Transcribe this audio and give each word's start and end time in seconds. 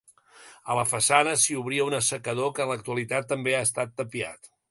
A 0.69 0.77
la 0.79 0.85
façana 0.93 1.35
s'hi 1.41 1.57
obria 1.59 1.85
un 1.91 1.97
assecador 1.99 2.51
que 2.59 2.65
en 2.67 2.73
l'actualitat 2.73 3.31
també 3.35 3.57
ha 3.59 3.63
estat 3.69 3.97
tapiat. 4.01 4.53